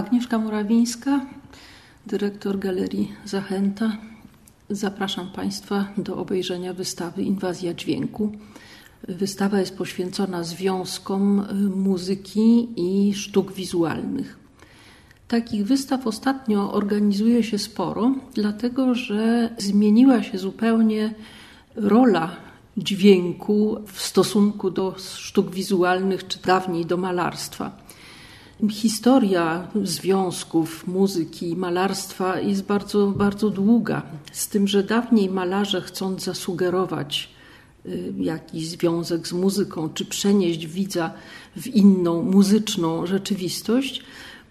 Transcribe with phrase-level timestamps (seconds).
[0.00, 1.26] Agnieszka Murawińska,
[2.06, 3.96] dyrektor Galerii Zachęta.
[4.70, 8.32] Zapraszam Państwa do obejrzenia wystawy Inwazja Dźwięku.
[9.08, 14.38] Wystawa jest poświęcona związkom muzyki i sztuk wizualnych.
[15.28, 21.14] Takich wystaw ostatnio organizuje się sporo, dlatego że zmieniła się zupełnie
[21.76, 22.36] rola
[22.76, 27.89] dźwięku w stosunku do sztuk wizualnych, czy dawniej do malarstwa.
[28.68, 34.02] Historia związków muzyki i malarstwa jest bardzo, bardzo długa.
[34.32, 37.30] Z tym, że dawniej malarze, chcąc zasugerować
[37.86, 41.10] y, jakiś związek z muzyką, czy przenieść widza
[41.56, 44.02] w inną muzyczną rzeczywistość,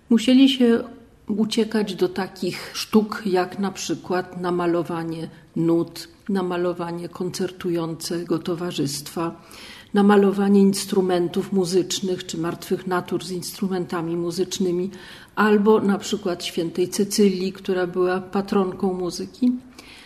[0.09, 0.83] musieli się
[1.27, 9.41] uciekać do takich sztuk jak na przykład namalowanie nut, namalowanie koncertującego towarzystwa,
[9.93, 14.89] namalowanie instrumentów muzycznych czy martwych natur z instrumentami muzycznymi,
[15.35, 19.51] albo na przykład świętej Cecylii, która była patronką muzyki.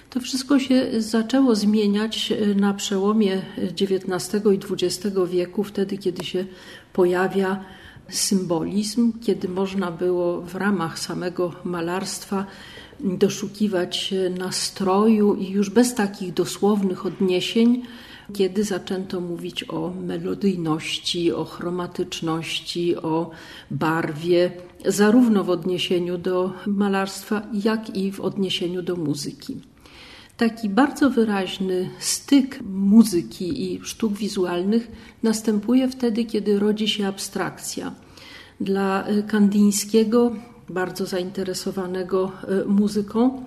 [0.09, 3.41] To wszystko się zaczęło zmieniać e, na przełomie
[3.81, 6.45] XIX i XX wieku, wtedy kiedy się
[6.93, 7.63] pojawia
[8.09, 12.45] symbolizm, kiedy można było w ramach samego malarstwa
[12.99, 17.83] doszukiwać się nastroju i już bez takich dosłownych odniesień
[18.33, 23.31] kiedy zaczęto mówić o melodyjności, o chromatyczności, o
[23.71, 24.51] barwie,
[24.85, 29.57] zarówno w odniesieniu do malarstwa, jak i w odniesieniu do muzyki.
[30.37, 34.91] Taki bardzo wyraźny styk muzyki i sztuk wizualnych
[35.23, 37.91] następuje wtedy, kiedy rodzi się abstrakcja.
[38.61, 40.35] Dla Kandińskiego,
[40.69, 43.43] bardzo zainteresowanego e, muzyką,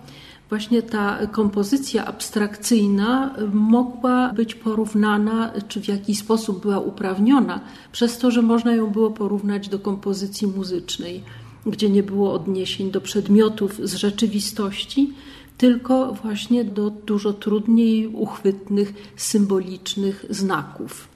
[0.48, 7.60] właśnie ta kompozycja abstrakcyjna mogła być porównana, czy w jakiś sposób była uprawniona,
[7.92, 11.22] przez to, że można ją było porównać do kompozycji muzycznej,
[11.66, 15.12] gdzie nie było odniesień do przedmiotów z rzeczywistości,
[15.58, 21.08] tylko właśnie do dużo trudniej uchwytnych, symbolicznych znaków.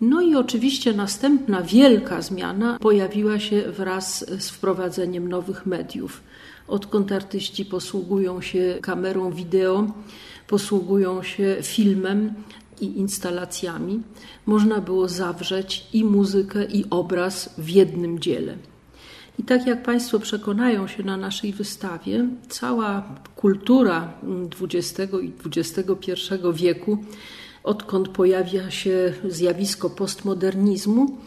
[0.00, 6.22] No i oczywiście następna wielka zmiana pojawiła się wraz z wprowadzeniem nowych mediów
[6.68, 9.86] odkąd artyści posługują się kamerą wideo,
[10.46, 12.34] posługują się filmem
[12.80, 14.02] i instalacjami,
[14.46, 18.56] można było zawrzeć i muzykę, i obraz w jednym dziele.
[19.38, 24.12] I tak jak Państwo przekonają się na naszej wystawie, cała kultura
[24.60, 26.12] XX i XXI
[26.54, 26.98] wieku,
[27.64, 31.18] odkąd pojawia się zjawisko postmodernizmu,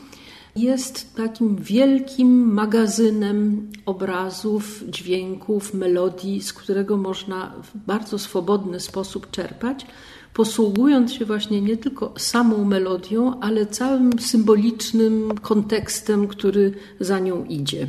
[0.56, 9.85] jest takim wielkim magazynem obrazów, dźwięków, melodii, z którego można w bardzo swobodny sposób czerpać,
[10.34, 17.88] posługując się właśnie nie tylko samą melodią, ale całym symbolicznym kontekstem, który za nią idzie.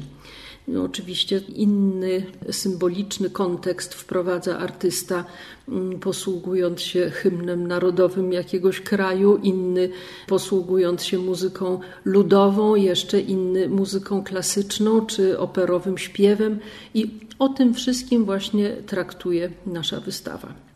[0.69, 5.25] No, oczywiście inny symboliczny kontekst wprowadza artysta,
[5.69, 9.89] mm, posługując się hymnem narodowym jakiegoś kraju, inny
[10.27, 16.59] posługując się muzyką ludową, jeszcze inny muzyką klasyczną czy operowym śpiewem.
[16.95, 20.72] I o tym wszystkim właśnie traktuje nasza wystawa.